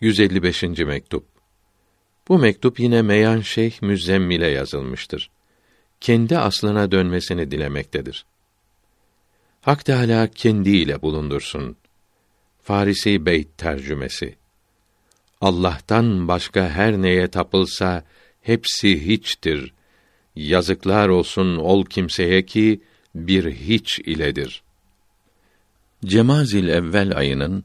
[0.00, 0.62] 155.
[0.62, 1.24] mektup.
[2.28, 5.30] Bu mektup yine Meyan Şeyh Müzzemmil'e yazılmıştır.
[6.00, 8.26] Kendi aslına dönmesini dilemektedir.
[9.60, 11.76] Hak Teâlâ kendiyle bulundursun.
[12.62, 14.36] Farisi Beyt tercümesi.
[15.40, 18.04] Allah'tan başka her neye tapılsa
[18.40, 19.74] hepsi hiçtir.
[20.36, 22.80] Yazıklar olsun ol kimseye ki
[23.14, 24.62] bir hiç iledir.
[26.04, 27.64] Cemazil evvel ayının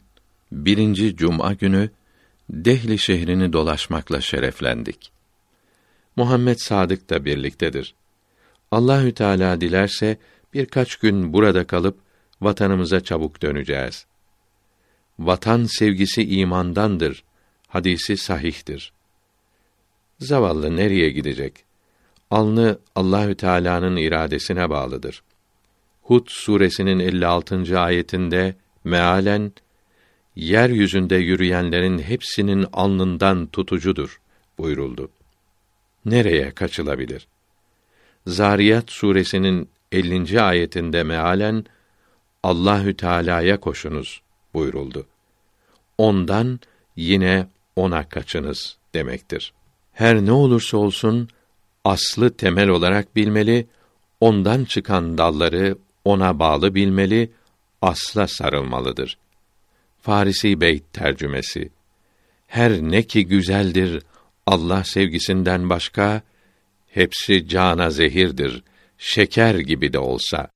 [0.51, 1.89] birinci cuma günü
[2.49, 5.11] Dehli şehrini dolaşmakla şereflendik.
[6.15, 7.95] Muhammed Sadık da birliktedir.
[8.71, 10.17] Allahü Teala dilerse
[10.53, 11.99] birkaç gün burada kalıp
[12.41, 14.05] vatanımıza çabuk döneceğiz.
[15.19, 17.23] Vatan sevgisi imandandır.
[17.67, 18.93] Hadisi sahihtir.
[20.19, 21.65] Zavallı nereye gidecek?
[22.31, 25.23] Alnı Allahü Teala'nın iradesine bağlıdır.
[26.01, 27.79] Hud suresinin 56.
[27.79, 29.51] ayetinde mealen
[30.35, 34.21] yeryüzünde yürüyenlerin hepsinin alnından tutucudur
[34.57, 35.09] buyuruldu.
[36.05, 37.27] Nereye kaçılabilir?
[38.27, 40.41] Zariyat suresinin 50.
[40.41, 41.65] ayetinde mealen
[42.43, 44.21] Allahü Teala'ya koşunuz
[44.53, 45.07] buyuruldu.
[45.97, 46.59] Ondan
[46.95, 49.53] yine ona kaçınız demektir.
[49.93, 51.29] Her ne olursa olsun
[51.83, 53.67] aslı temel olarak bilmeli,
[54.21, 57.31] ondan çıkan dalları ona bağlı bilmeli,
[57.81, 59.17] asla sarılmalıdır.
[60.05, 61.69] Farisi Beyt tercümesi.
[62.47, 64.03] Her ne ki güzeldir
[64.45, 66.21] Allah sevgisinden başka
[66.87, 68.63] hepsi cana zehirdir.
[68.97, 70.49] Şeker gibi de olsa